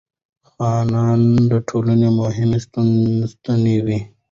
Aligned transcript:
خانان 0.51 1.21
د 1.49 1.51
ټولنې 1.69 2.09
مهم 2.19 2.49
ستنې 3.33 3.77
وې. 3.85 3.99